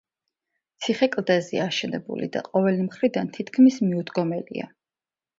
ციხე 0.83 1.07
კლდეზეა 1.15 1.67
აშენებული 1.71 2.29
და 2.35 2.41
ყოველი 2.47 2.85
მხრიდან 2.85 3.29
თითქმის 3.35 3.77
მიუდგომელია. 3.91 4.67